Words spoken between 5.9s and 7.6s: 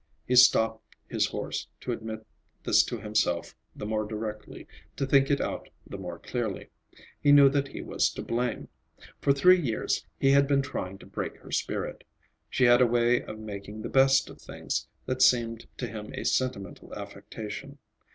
more clearly. He knew